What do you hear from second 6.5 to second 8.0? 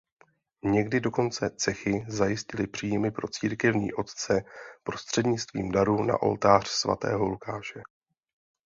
Svatého Lukáše.